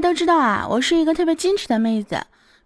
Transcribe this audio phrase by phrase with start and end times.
[0.00, 2.22] 都知道啊，我是一个特别矜持的妹子。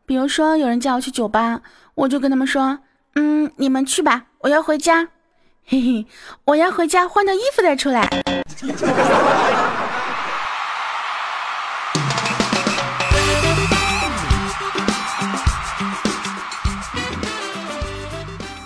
[0.06, 1.60] 比如说，有人叫我去酒吧，
[1.94, 2.78] 我就跟他们说
[3.16, 5.08] ：“嗯，你们去吧，我要回家。
[5.66, 6.06] ”嘿嘿，
[6.44, 8.08] 我要回家换套衣服再出来。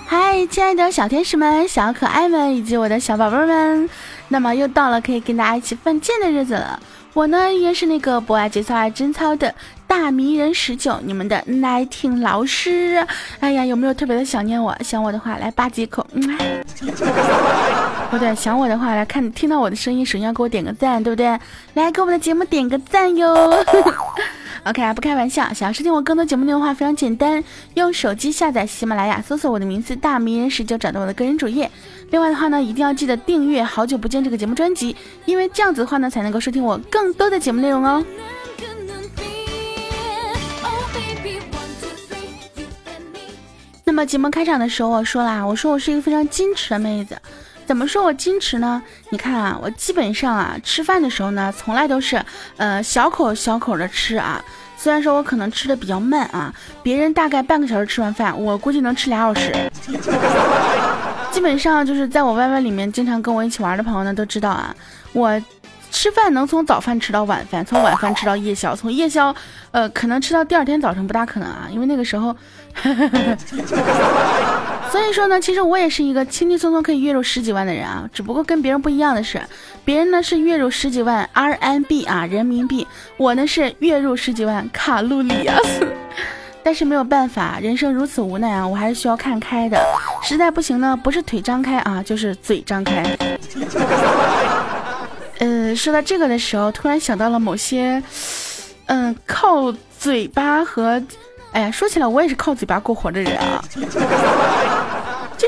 [0.07, 3.89] 嗨，亲爱的小天使们、小可爱们以及我的小宝贝们，
[4.29, 6.80] 那么又到了可以跟大家一起犯贱的日子了。
[7.19, 9.53] 我呢，依然是那个不爱节操爱贞操的
[9.89, 13.05] 大迷人十九，你们的奶听老师。
[13.41, 14.73] 哎呀，有没有特别的想念我？
[14.84, 16.07] 想我的话来吧唧一口。
[16.12, 16.23] 嗯
[18.09, 21.27] 不对，想我的话来看，听到我的声音，首先要给我点个赞，对不对？
[21.74, 23.52] 来给我们的节目点个赞哟。
[24.69, 31.71] OK 啊，不开玩笑，想要收听我更多节目内容的话，非常简单，用手机下载喜马拉雅，搜索我的名字大迷人十九，找到我的个人主页。
[32.11, 34.95] 另外的话呢，一定要记得订阅《好久不见》这个节目专辑，
[35.25, 38.05] 因为这样子的话呢，才能够收听我更多的节目内容哦。
[43.85, 47.16] 那么节目开场的时候我说啦，我说我是一个非常矜持的妹子，
[47.69, 48.83] 怎么说我矜持呢？
[49.11, 52.19] 你看啊，我基本上啊，吃饭的时候呢，从来都是
[52.57, 54.43] 呃小口小口的吃啊。
[54.75, 56.51] 虽然说我可能吃的比较慢啊，
[56.83, 59.71] 别人大概半个小时吃完饭，我估计能吃俩小时。
[61.30, 64.75] 基本上就是在我 YY 里面经常跟我一起玩的朋友呢都知道啊，
[65.12, 65.38] 我
[65.91, 69.34] 吃饭能从早饭吃到晚饭，从晚饭吃到夜宵，从夜宵
[69.72, 72.34] 呃可能吃到第二天早晨不大可能啊，因为那个时候。
[74.91, 79.41] 所以说呢，其实我也是一个轻轻松松可以月入十几万的人啊，只不过跟别人不一样的是，
[79.84, 85.56] 别人呢是月入十几万 RMB 啊人民币，我呢是月入十几万卡路里啊。
[86.65, 89.78] 但是没有办法，人生如此无奈啊，我还是需要看开的。
[90.22, 93.16] 实在不行呢，不是腿张开啊，就是嘴张开。
[95.39, 98.03] 嗯， 说到这个的时候，突然想到了某些，
[98.87, 101.03] 嗯，靠嘴巴和。
[101.50, 103.65] 哎呀，说起来我也是靠嘴巴过活的人啊，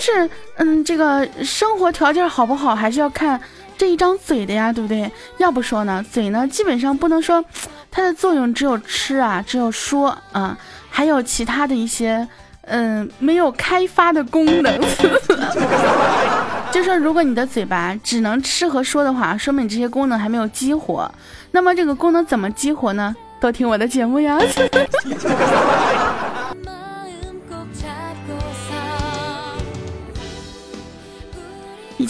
[0.01, 3.39] 就是，嗯，这个生活条件好不好，还是要看
[3.77, 5.11] 这一张嘴的呀，对不对？
[5.37, 7.45] 要不说呢，嘴呢，基本上不能说
[7.91, 10.57] 它的作用只有吃啊，只有说啊，
[10.89, 12.27] 还有其他的一些，
[12.63, 14.81] 嗯，没有开发的功能。
[16.73, 21.13] 就说如果你的嘴巴只能吃和说的话，说明你这些功能还没有激活。
[21.51, 23.15] 那么这个功能怎么激活呢？
[23.39, 24.39] 多听我的节目呀！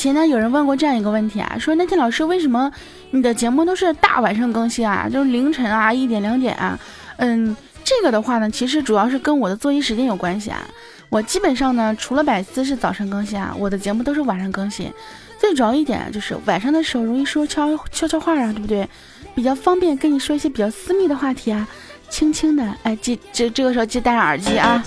[0.00, 2.72] 前呢，有人问过这样一个问题啊，说那天老师为什么
[3.11, 5.06] 你的节目都是大晚上更新啊？
[5.12, 6.78] 就是凌晨啊，一点两点啊？
[7.19, 10.62] 嗯，这个的话呢，其实主要是跟我的作息时间有关系啊。
[11.10, 14.91] 我基本上呢，除了百思是早晨更新啊，我的节目都是晚上更新。
[15.39, 18.89] 最主要一点就是晚上的时候容易说悄悄悄话啊，对不对？
[19.34, 21.69] 比较方便跟你说一些比较私密的话题啊，
[22.09, 24.83] 轻轻的，哎，记这这个时候记得戴上耳机啊，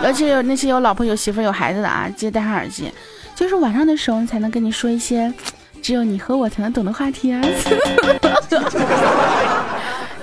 [0.02, 2.90] 而且有那些有老婆有媳妇有孩子的啊，记得戴上耳机，
[3.34, 5.32] 就是晚上的时候才能跟你说一些
[5.82, 7.40] 只有你和我才能懂的话题啊。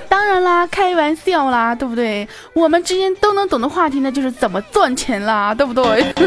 [0.09, 2.27] 当然啦，开玩笑啦，对不对？
[2.53, 6.13] 我们之间都能懂的话题，那就是怎么赚钱啦，对不对？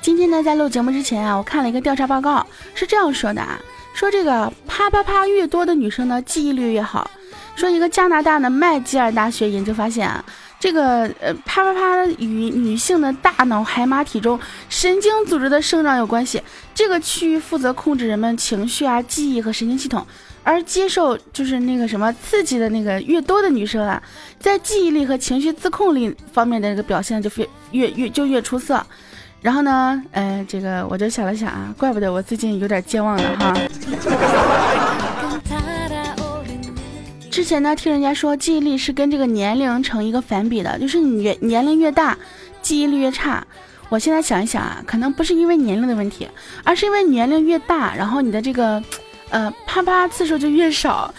[0.00, 3.58] 今天呢，在录节目之前啊，我看了一个调查报告，是这样说的啊，
[4.02, 7.08] 说这个啪啪啪越多的女生呢，记忆力越好。
[7.54, 10.24] 说一个加拿大的麦吉尔大学研究发现啊，
[10.58, 14.36] 这个呃啪啪啪与女性的大脑海马体中
[14.68, 16.42] 神经组织的生长有关系，
[16.74, 20.04] 这个区域负责控制人们情绪啊、记忆和神经系统，
[20.42, 24.02] 而接受就是那个什么刺激的那个越多的女生啊，
[24.40, 28.84] 在记忆力和情绪自控力方面的这个表现就越越越就越出色。
[29.42, 33.52] 然后呢，呃，这个我就想了想啊，怪不得我最近有点健忘了哈。
[37.28, 42.16] 之前呢，听人家说记忆力是跟这个年龄成一个反比的，就是你越年龄越大，
[42.62, 43.44] 记忆力越差。
[43.88, 46.28] 我现在想一想啊，可能不是因为年龄的问题，
[46.62, 48.80] 而是因为年龄越大，然后你的这个，
[49.30, 51.12] 呃，啪啪次数就越少，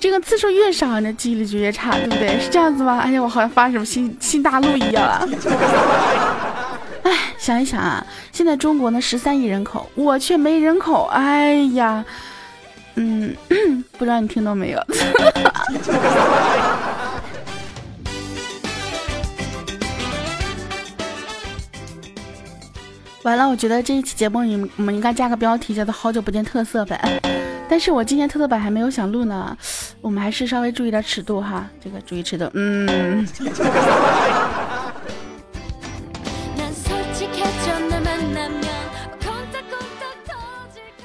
[0.00, 2.40] 这个次数越少，你的记忆力就越差，对不对？
[2.40, 3.00] 是这样子吗？
[3.00, 5.28] 哎呀，我好像发什么新新大陆一样啊。
[7.06, 11.04] 哎，想一想啊，现在中国呢十三亿人口，我却没人口。
[11.04, 12.04] 哎呀，
[12.96, 13.32] 嗯，
[13.96, 14.82] 不知道你听到没有？
[23.22, 27.00] 完了，我觉得这一期节目你我们应该加个标题，叫做“好久不见特色版”。
[27.70, 29.56] 但是我今天特色版还没有想录呢，
[30.00, 33.24] 我们还是稍微注意点尺度哈，这个注意尺度，嗯。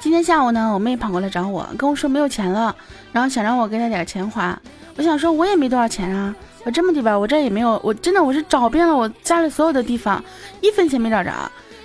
[0.02, 2.74] 今天下午呢，我妹跑过来找我，跟我说没有钱了，
[3.12, 4.60] 然后想让我给她点钱花。
[4.96, 6.34] 我想说，我也没多少钱啊，
[6.64, 10.22] 我这么的吧，我这也没有，我真的我是找遍了我家里所有的地方，
[10.60, 11.30] 一分钱没找着。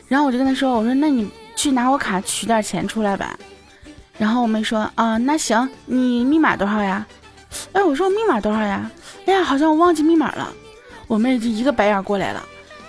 [0.07, 3.37] 然后我就跟她说，我说那你去拿我卡取点钱出来吧。
[4.17, 7.05] 然后我妹说啊，那行，你密码多少呀？
[7.73, 8.89] 哎，我说我密码多少呀？
[9.27, 10.51] 哎呀，好像我忘记密码了。
[11.05, 12.43] 我妹就一个白眼过来了。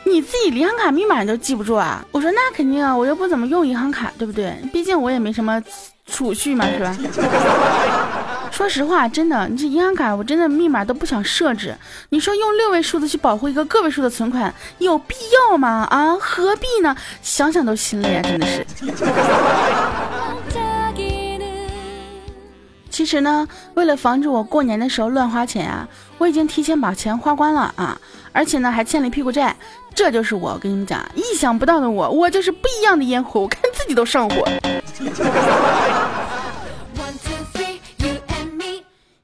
[0.09, 2.05] 你自己银行卡密码你都记不住啊？
[2.11, 4.57] 我说那肯定啊，我又不怎么用银行卡，对不对？
[4.73, 5.63] 毕竟我也没什么
[6.07, 6.97] 储蓄嘛， 是吧？
[8.51, 11.77] 说实话，真的，你这银行卡我真的密码都不想设置。
[12.09, 15.15] 你说用六位数字去保护一个个位数的存款，有必
[15.51, 15.87] 要吗？
[15.91, 16.97] 啊，何必呢？
[17.23, 18.67] 想想都心累啊，真的是。
[22.91, 25.87] 其实呢，为了防止我过年的时候乱花钱啊，
[26.19, 27.97] 我已经提前把钱花光了啊，
[28.33, 29.55] 而且呢还欠了一屁股债。
[29.95, 34.49] 这就是我，我跟你们讲，意想不到的我，我就是不一样的烟火，我看自己都上火。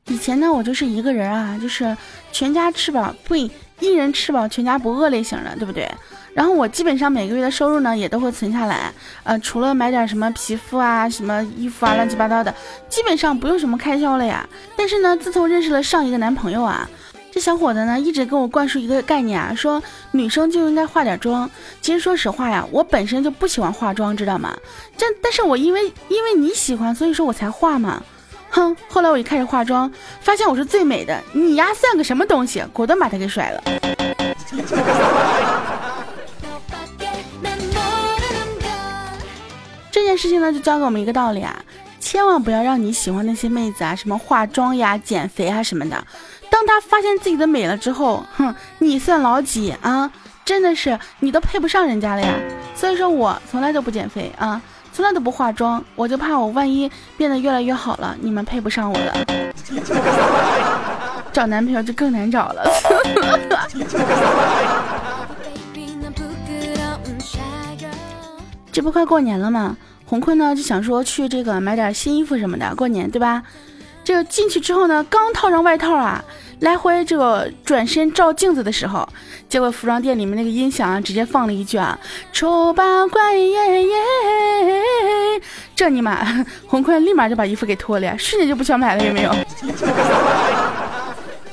[0.09, 1.97] 以前呢，我就是一个人啊，就是
[2.33, 5.89] 全家吃饱，不，一人吃饱全家不饿类型的，对不对？
[6.35, 8.93] 然后我基本上每个月的收入呢，也都会存下来，
[9.23, 12.53] 呃，除了买点什么皮肤啊、什么衣服啊，乱七八糟的，
[12.89, 14.45] 基本上不用什么开销了呀。
[14.77, 16.89] 但是呢，自从认识了上一个男朋友啊。
[17.35, 19.83] 这小伙子呢，一直跟我灌输一个概念啊，说
[20.13, 21.51] 女生就应该化点妆。
[21.81, 24.57] 其实说实话呀，我本身就不喜欢化妆，知道吗？
[24.97, 28.01] 这，但是我因为因为你喜欢，所以说我才化嘛。
[28.51, 29.91] 哼，后来我一开始化妆，
[30.21, 32.63] 发现我是最美的，你丫算个什么东西？
[32.73, 33.61] 果断把他给甩了。
[39.91, 41.65] 这件事情呢，就教给我们一个道理啊，
[41.99, 46.07] 千万不要让你喜欢那些妹子啊，什么化妆呀、减肥啊什么的。
[46.55, 50.09] 当他发现自己的美了之后，哼，你算老几啊？
[50.45, 52.33] 真的是你都配不上人家了呀！
[52.77, 54.63] 所以说我从来都不减肥啊，
[54.93, 59.13] 从来都不化妆，我就怕我万一变得越来越好了，你们配不上我了，
[61.35, 62.65] 找男朋友就更难找了。
[68.71, 69.77] 这不快过年了吗？
[70.07, 73.43] 红坤呢就想说去这个买点新衣服什么的，过年对吧？
[74.05, 76.25] 这个进去之后呢，刚套上外套啊。
[76.61, 79.07] 来回这个转身照镜子的时候，
[79.49, 81.99] 结果服装店里面那个音响啊，直接放了一句啊
[82.33, 83.95] ：“丑八怪耶耶。”
[85.77, 89.35] 这尼玛， 红坤立马就把衣服给脱了，瞬间就不想买了，有没有？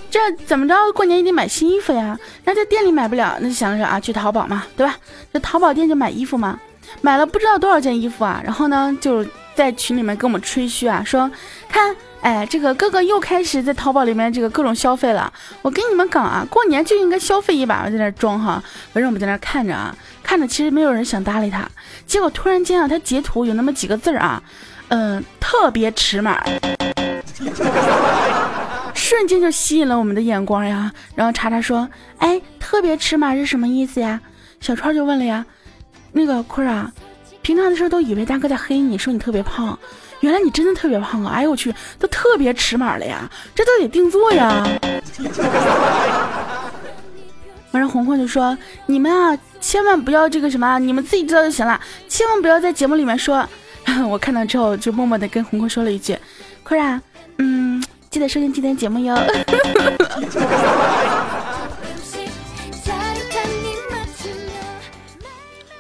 [0.09, 0.75] 这怎么着？
[0.93, 2.17] 过年也得买新衣服呀。
[2.45, 4.95] 那在店里买不了，那就想着啊，去淘宝嘛，对吧？
[5.33, 6.59] 这淘宝店就买衣服嘛，
[7.01, 8.41] 买了不知道多少件衣服啊。
[8.43, 9.25] 然后呢，就
[9.55, 11.29] 在群里面跟我们吹嘘啊，说
[11.69, 11.95] 看。
[12.21, 15.31] 哎，这个哥哥又开始在淘宝里面这个各种消费了。
[15.61, 17.83] 我跟你们讲啊，过年就应该消费一把。
[17.83, 18.63] 我在那装哈，
[18.93, 21.67] 反正我们在那看着啊，看着其实没有人想搭理他。
[22.05, 24.41] 结果突然间啊，他截图有那么几个字儿啊，
[24.89, 26.43] 嗯，特别尺码，
[28.93, 30.91] 瞬间就吸引了我们的眼光呀。
[31.15, 31.89] 然后查查说，
[32.19, 34.21] 哎，特别尺码是什么意思呀？
[34.59, 35.43] 小川就问了呀，
[36.11, 36.91] 那个坤儿啊，
[37.41, 39.77] 平常的时候都以为大哥在黑你，说你特别胖。
[40.21, 41.33] 原来你真的特别胖啊！
[41.33, 44.67] 哎呦我去，都特别尺码了呀，这都得定做呀。
[47.71, 48.55] 完了，红红就说
[48.85, 53.43] ：“你们啊，千万不要这个什么，你们自己知道就行了，千万不要在节目里面说。
[54.07, 56.15] ”我看到之后就默默的跟红红说了一句
[56.63, 57.01] ：“坤然，
[57.39, 59.17] 嗯，记得收听今天节目哟。”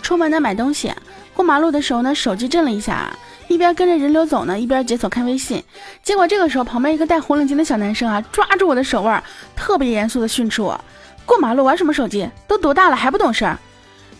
[0.01, 0.91] 出门呢买东西，
[1.33, 3.15] 过马路的时候呢，手机震了一下。
[3.47, 5.61] 一边跟着人流走呢，一边解锁看微信。
[6.01, 9.21] 结果这个时候，旁边一个戴红领巾的小男生啊，抓住我的手腕，
[9.57, 10.79] 特别严肃的训斥我
[11.25, 12.29] ：“过马路玩什么手机？
[12.47, 13.59] 都多大了还不懂事儿？”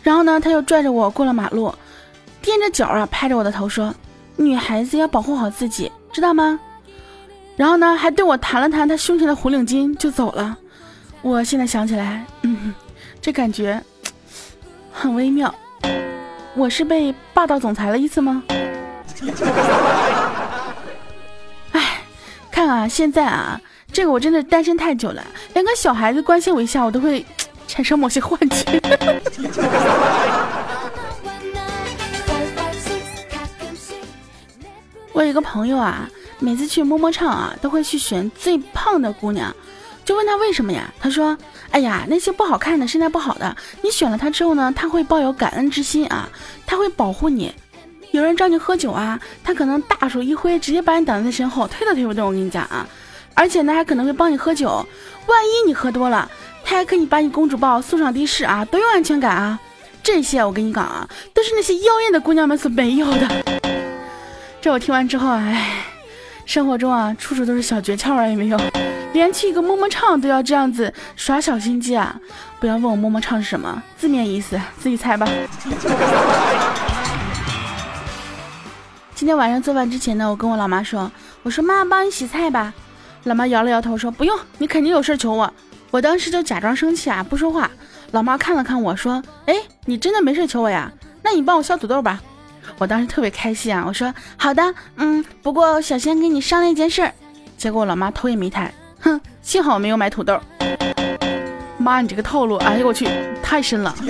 [0.03, 1.73] 然后呢，他又拽着我过了马路，
[2.43, 3.95] 踮着脚啊，拍着我的头说
[4.35, 6.59] ：“女孩子要保护好自己，知道吗？”
[7.55, 10.57] 然后呢，还对我弹了弹他胸前的红领巾就走了。
[11.21, 12.73] 我现在想起来，嗯，
[13.21, 13.81] 这感觉
[14.91, 15.53] 很微妙。
[16.55, 18.43] 我是被霸道总裁了一次吗？
[21.71, 22.01] 哎，
[22.51, 23.59] 看啊，现在啊，
[23.91, 27.25] 这个我真的单身太久了，连个小孩子关心我一下，我都会
[27.67, 28.81] 产生某些幻觉。
[35.13, 39.53] 我有一个朋友啊，每次去摸摸唱啊，都会去选最胖的姑娘，
[40.03, 40.91] 就问他为什么呀？
[40.99, 41.37] 他说
[41.71, 46.29] ：“哎呀，那些不好看的、身材不好的，你选了她之后呢，他会抱有感恩之心啊，
[46.65, 47.53] 他会保护你。”
[48.11, 52.27] 有人找你喝酒啊，他可能大手一挥，直接把你挡在身后，推都推不动。
[52.27, 52.85] 我跟你讲啊，
[53.33, 54.85] 而且呢，还可能会帮你喝酒。
[55.27, 56.29] 万一你喝多了，
[56.65, 59.57] 他还可以把你公主抱送上的士啊，多有安全感啊！
[60.03, 63.29] 这些我跟你讲啊，都是那些妖艳的姑娘们所没有的。
[64.59, 65.85] 这我听完之后，哎，
[66.45, 68.59] 生活中啊，处处都是小诀窍啊，有没有？
[69.13, 72.15] 连去一个么么唱都要这样子耍小心机啊！
[72.59, 75.27] 不要问我么么唱是什么，字面意思自己猜吧。
[79.13, 81.11] 今天晚上做饭之前呢，我跟我老妈说
[81.43, 82.73] ：“我说妈，帮你洗菜吧。”
[83.25, 85.53] 老妈摇了摇头说：“不用，你肯定有事求我。”
[85.91, 87.69] 我当时就假装生气啊，不说话。
[88.11, 90.91] 老妈看了看我说：“哎，你真的没事求我呀？
[91.21, 92.19] 那你帮我削土豆吧。”
[92.79, 97.13] 我当时特别开心啊，我说：“好的，嗯，不过小仙跟你商量一件事儿。”
[97.57, 100.39] 结果我老妈头也没抬，哼，幸好没有买土豆。
[101.77, 103.07] 妈，你这个套路，哎呦我去，
[103.41, 103.93] 太深了。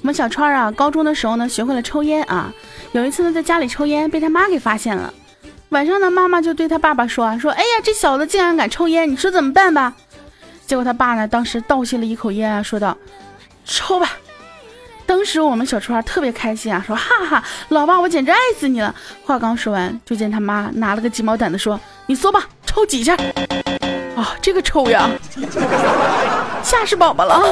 [0.00, 2.50] 我们小川啊，高中的时候呢，学会了抽烟啊。
[2.92, 5.12] 有一次呢，在家里抽烟，被他妈给发现了。
[5.68, 9.92] 晚上呢，妈妈就对他爸爸说啊，说，哎呀，这小子竟然敢抽烟，你说怎么办吧？
[10.66, 12.96] 结果他爸呢，当时倒吸了一口烟啊，说道，
[13.66, 14.12] 抽吧。
[15.08, 18.94] 当时我们小川特别开心啊，说，哈哈，老爸，我简直爱死你了。
[19.24, 23.16] 话刚说完，就见他妈拿了个鸡毛掸子说，你说吧，抽几下？
[24.14, 25.08] 啊，这个抽呀，
[26.62, 27.40] 吓死宝宝了。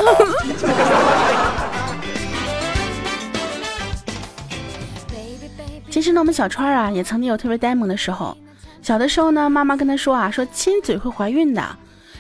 [5.90, 8.36] 其实呢，我们小川啊，也曾经有特别呆萌的时候。
[8.82, 11.62] 小的时候呢，妈妈跟他说啊，说亲嘴会怀孕的。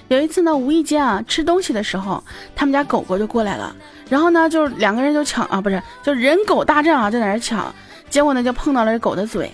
[0.08, 2.22] 有一次呢，无意间啊吃东西的时候，
[2.54, 3.74] 他们家狗狗就过来了，
[4.08, 7.74] 然后呢，就两个人就抢啊，不是，就人狗大战啊，在那抢。
[8.08, 9.50] 结果呢，就碰到了狗的嘴。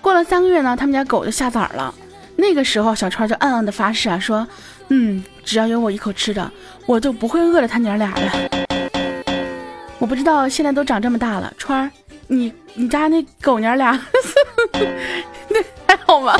[0.00, 1.92] 过了三个月呢，他们家狗就下崽了。
[2.36, 4.46] 那个时候，小川就暗暗的发誓啊，说，
[4.88, 6.48] 嗯，只要有我一口吃的，
[6.86, 8.22] 我就不会饿着他娘俩的。
[9.98, 11.90] 我不知道现在都长这么大了，川儿。
[12.28, 13.98] 你你家那狗娘俩，
[15.48, 16.38] 那还好吗？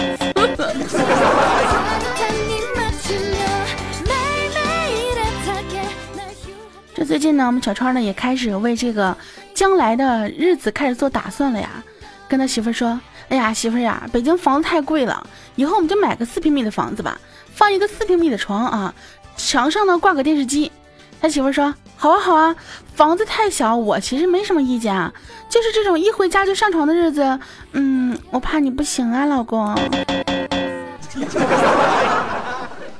[7.09, 9.17] 最近呢，我们小川呢也开始为这个
[9.55, 11.83] 将来的日子开始做打算了呀。
[12.29, 13.01] 跟他媳妇说
[13.31, 17.19] ：“哎呀，媳妇呀，北京房子太贵了，以后我们就买个四平米的房子吧，
[17.55, 18.95] 放一个四平米的床啊，
[19.39, 20.71] 墙上呢挂个电视机。”
[21.19, 22.55] 他媳妇说：“好啊，好啊，
[22.95, 25.11] 房子太小，我其实没什么意见啊，
[25.49, 27.41] 就是这种一回家就上床的日子，
[27.73, 29.75] 嗯，我怕你不行啊，老公。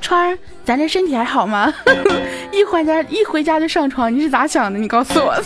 [0.01, 0.39] 川儿，
[0.69, 1.73] 咱这身体还好吗？
[2.53, 4.79] 一回家一回家就上床，你是咋想的？
[4.79, 5.35] 你告诉我。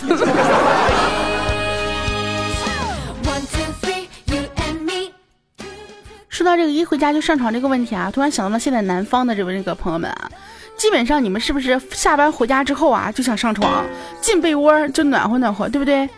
[6.28, 10.28] 说到这个一回家就上床这个问题啊，突然想到了现在南方的这位这个朋友们啊。
[10.76, 13.86] 基本上你们是不是下班回家之后啊就想上床，
[14.20, 16.10] 进被窝就暖和暖和，对不对？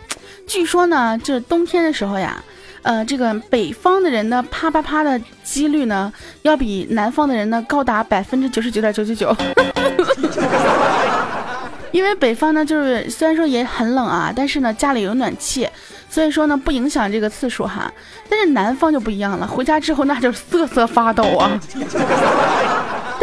[0.47, 2.43] 据说呢，这冬天的时候呀，
[2.85, 6.13] 呃，这个北方的人呢啪啪啪的几率呢，
[6.43, 9.35] 要比南方的人呢高达百分之九十九点九九九。
[11.91, 15.67] 因为北方呢，就是虽然说也很冷啊，但是呢家里有暖气，
[16.07, 17.91] 所以说呢不影响这个次数哈。
[18.29, 21.59] 但是南方就不一样了，回家之后那就瑟瑟发抖啊。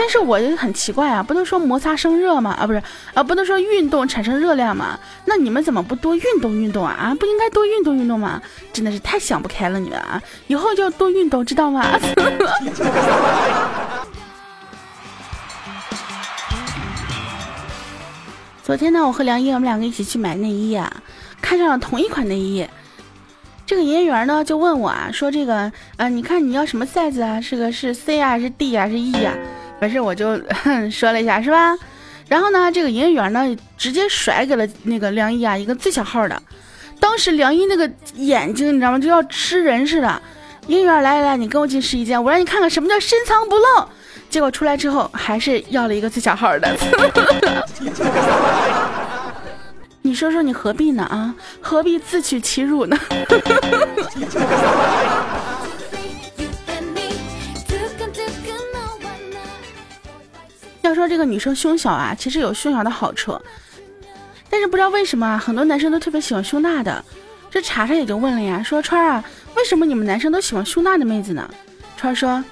[0.02, 2.50] 但是我就很奇怪啊，不能说摩擦生热吗？
[2.58, 2.82] 啊，不是
[3.14, 4.98] 啊，不能说运动产生热量吗？
[5.26, 6.92] 那你们怎么不多运动运动啊？
[6.92, 8.42] 啊，不应该多运动运动吗？
[8.72, 11.86] 真的是太想不开了，你们啊，以后就多运动，知道吗？
[18.64, 20.92] 昨天呢，我和梁一我们两个一起去买内衣啊，
[21.40, 22.66] 看上了同一款内衣，
[23.64, 27.40] 这个营业员呢就问我啊，说这个，呃，你看你要什么 size 啊？
[27.40, 29.32] 是个是 C 啊，是 D 啊，是 E 啊？
[29.82, 30.40] 没事，我就
[30.92, 31.76] 说了一下，是吧？
[32.28, 33.44] 然后呢，这个营业员呢，
[33.76, 36.40] 直接甩给了那个梁一啊一个最小号的。
[37.00, 38.98] 当时梁一那个眼睛，你知道吗？
[39.00, 40.22] 就要吃人似的。
[40.68, 43.64] 营业员，来来来，你跟我进试衣间，我让你看看什么叫深藏不露。
[44.30, 46.76] 结果出来之后，还是要了一个最小号的。
[50.02, 51.02] 你说说，你何必呢？
[51.02, 52.96] 啊，何必自取其辱呢？
[60.82, 63.40] 要说这个女生胸小啊，其实有胸小的好处，
[64.50, 67.02] 但是不知道为什么啊很多男生都特别喜欢胸大的。
[67.50, 69.24] 这查查也就问了呀，说川啊，
[69.54, 71.48] 为什么你们男生都喜欢胸大的妹子呢？
[71.96, 72.42] 川说，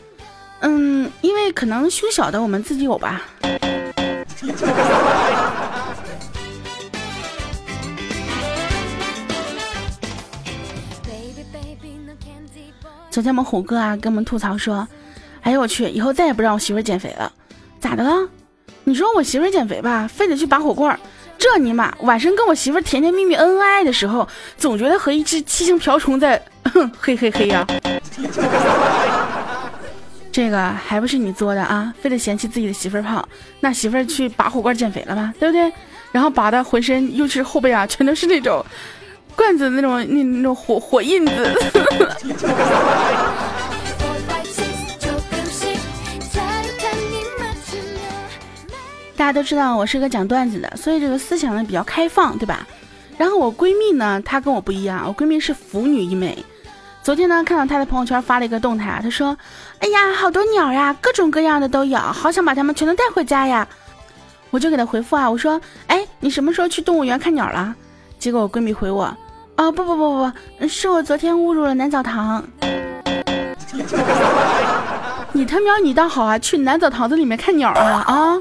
[0.61, 3.23] 嗯，因为可能胸小的我们自己有吧。
[13.11, 14.87] 昨天我们虎哥啊跟我们吐槽说，
[15.41, 17.33] 哎呦我去，以后再也不让我媳妇减肥了。
[17.81, 18.29] 咋的了？
[18.85, 20.99] 你说我媳妇减肥吧，非得去拔火罐儿。
[21.39, 26.41] 这尼玛，晚上跟我媳妇甜甜蜜蜜、恩恩爱爱的时候，总觉得和一只七星瓢虫在，
[27.01, 27.67] 嘿嘿嘿呀。
[30.31, 31.93] 这个还不是你作的啊？
[32.01, 33.27] 非得嫌弃自己的媳妇儿胖，
[33.61, 35.33] 那媳妇儿去拔火罐减肥了吗？
[35.41, 35.73] 对不对？
[36.13, 38.65] 然后拔的浑身，尤其是后背啊，全都是那种
[39.35, 41.33] 罐子那种那那种火火印子。
[49.21, 52.67] 大家都知道我是个讲段子的，所以这个思想呢比较开放，对吧？
[53.19, 56.43] 然后我闺蜜呢，她跟我不一样，我闺蜜是腐女一枚。
[57.03, 59.37] 昨天呢，看到她的朋友圈发了一个动态，她说
[59.81, 63.69] ：“哎呀，好多鸟呀，各种各样的都有，好想把它们全都带回家呀。”
[64.49, 67.77] 我就给她回复啊，我说：“哎，你什么时候去动物园看鸟了？”
[68.19, 69.15] 结果我闺蜜回我
[69.57, 72.43] ：“啊，不不不不不，是我昨天误入了南澡堂。”
[75.33, 78.39] 你他喵，你倒好啊，去南澡堂子里面看鸟啊啊！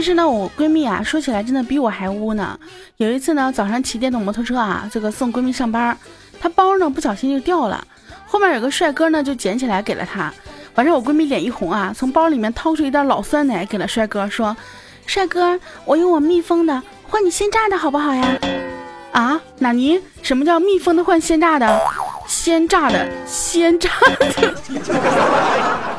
[0.00, 2.58] 其实呢，我闺蜜啊，说起来真的比我还污呢。
[2.96, 5.94] 有一次呢，早上骑电动摩托车啊，这个送闺蜜上班，
[6.40, 7.86] 她包呢不小心就掉了，
[8.26, 10.32] 后面有个帅哥呢就捡起来给了她。
[10.72, 14.56] 反正我闺蜜脸一红啊，从包里面掏出一袋老酸奶给了帅哥，说
[15.04, 18.26] ：“帅哥，我用我密封的换你鲜榨的好不好呀？”
[19.12, 20.00] 啊，纳尼？
[20.22, 21.78] 什么叫密封的换鲜榨的？
[22.26, 24.54] 鲜榨的，鲜榨的。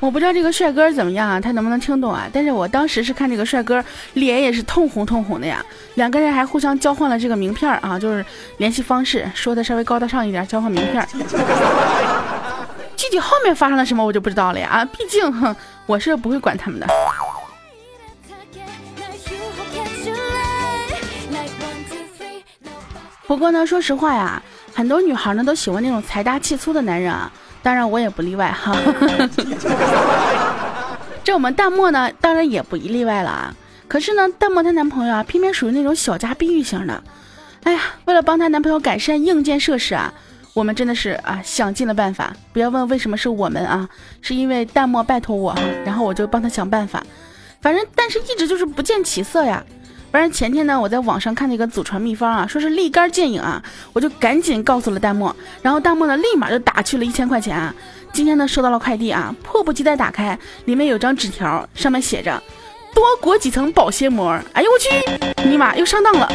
[0.00, 2.26] 我不知道这个帅哥怎么样啊，他能不能听懂啊？
[2.32, 5.62] 但是我当时是看这个帅哥脸也是通红通红的呀，
[5.94, 8.24] 两个人还互相交换了这个名片啊，就是
[8.56, 11.06] 联系方式，说的稍微高大上一点，交换名片。
[12.96, 15.54] 具体后面发生了什么我就不知道了呀啊，毕竟哼，
[15.84, 16.86] 我是不会管他们的。
[23.26, 24.42] 不过呢，说实话呀，
[24.74, 27.30] 很多女孩呢都喜欢那种财大气粗的男人啊。
[27.62, 28.74] 当然我也不例外哈，
[31.22, 33.54] 这我们淡漠呢，当然也不例外了啊。
[33.86, 37.02] 可是呢，淡漠她男朋友啊，偏偏属于那种小家碧玉型的。
[37.64, 40.14] 哎呀，为了帮她男朋友改善硬件设施啊，
[40.54, 42.32] 我们真的是啊想尽了办法。
[42.52, 43.88] 不要问为什么是我们啊，
[44.22, 47.02] 是因为淡漠拜托我哈，然后我就帮他想办法。
[47.60, 49.62] 反正但是一直就是不见起色呀。
[50.10, 57.72] 反正前天呢，我在网上看那个祖传秘方啊，说是立竿见影啊，我就赶紧告诉了弹幕，然后弹幕呢立马就打去了一千块钱啊。
[58.12, 62.42] 今天呢收到了快递啊，迫不及待打开，里面有张纸条，上面写着
[62.92, 64.36] 多裹几层保鲜膜。
[64.52, 66.28] 哎呦我去，尼玛又上当了！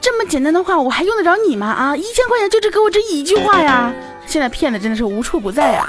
[0.00, 1.66] 这么简单的话我还用得着你吗？
[1.66, 3.92] 啊，一千块钱就只给我这一句话呀！
[4.26, 5.86] 现在骗子真的是无处不在呀。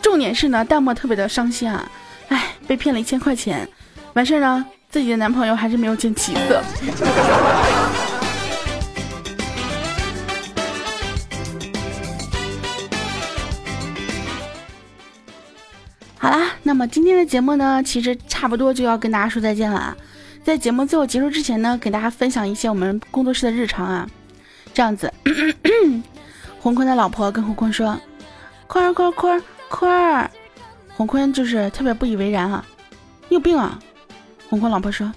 [0.00, 1.86] 重点是呢，弹幕特别的伤心啊，
[2.28, 3.68] 哎，被骗了一千块钱。
[4.14, 6.62] 完事儿呢，自己的男朋友还是没有见起色。
[16.18, 19.96] 好啦，那么今天的节目呢，其实差不多就要跟大家说再见了啊。
[20.42, 24.08] 在节目最后结束之前呢，给大家分享一些我们工作室的日常啊。
[24.74, 25.12] 这样子，
[26.60, 27.98] 洪坤的老婆跟洪坤说
[28.66, 30.30] ：“坤儿，坤儿，坤儿，坤儿。”
[30.96, 32.64] 洪坤就是特别不以为然啊，
[33.28, 33.78] 你有病啊！
[34.50, 35.10] 红坤老婆说：“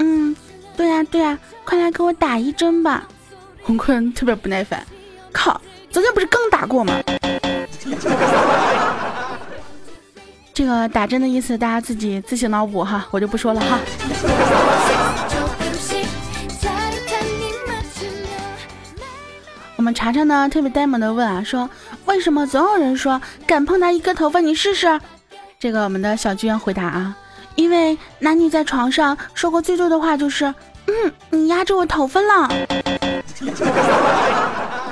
[0.00, 0.34] 嗯，
[0.74, 3.06] 对呀对呀，快来给我打一针吧。
[3.62, 4.82] ”红坤特别不耐烦
[5.30, 6.94] ：“靠，昨天不是刚打过吗？”
[10.54, 13.78] 这个打针的意思大家自己自行脑补哈，我就不说了哈。
[19.76, 21.68] 我们查查呢特别呆萌的问啊，说
[22.06, 24.98] 为什么总有人说敢碰他一根头发你试试？
[25.58, 27.14] 这个我们的小居员回答啊。
[27.60, 30.46] 因为男女在床上说过最多的话就是，
[30.86, 32.48] 嗯，你压着我头发了。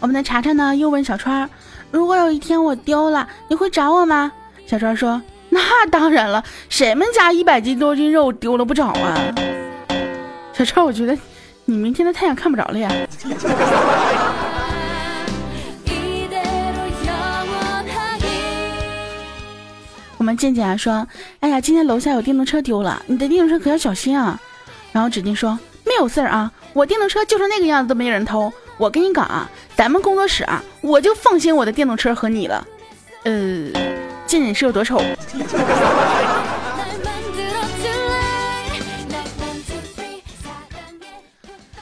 [0.00, 1.48] 我们的查查呢又问小川，
[1.92, 4.32] 如果有一天我丢了，你会找我吗？
[4.66, 9.16] 小川说，那当然了，谁们家一百斤多斤肉丢了不找啊？
[10.52, 11.16] 小川，我觉得
[11.66, 12.90] 你明天的太阳看不着了呀。
[20.34, 21.06] 我们健健啊说
[21.38, 24.36] ：“哎呀，今天楼下有电动车丢了，你的电动车可要小心啊。”
[24.90, 28.52] 然后指定说：“没有事儿啊，我电动车就是那个样子都没人偷。
[28.76, 32.66] 我跟你讲啊，咱们工作室啊，我就放心我的电动车和你了。”
[33.22, 33.32] 呃，
[34.26, 35.00] 健健是有多丑？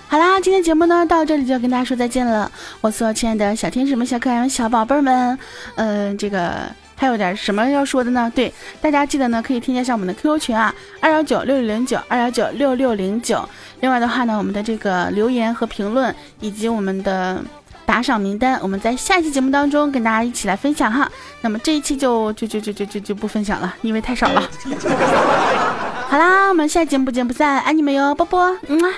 [0.09, 2.53] 好啦，今天节目呢到这里就要跟大家说再见了。
[2.83, 5.39] 我所有亲爱的小天使们、小可爱们、小宝贝们，
[5.77, 6.71] 嗯，这个。
[7.03, 8.31] 还有点什么要说的呢？
[8.33, 13.45] 对，大家记得呢，可以添加一下我们的 QQ 群啊，二幺九六六零九二幺九六六零九。
[13.81, 17.43] 另外的话呢，我们的这个留言和评论以及我们的
[17.85, 21.11] 打赏名单，我们在下一期节目当中跟大家一起来分享哈。
[21.41, 24.49] 那么这一期就就就就就就就不分享了，因为太少了。
[26.07, 28.95] 好啦，我们下期节目不见不散，爱你们哟，波波，嗯啊。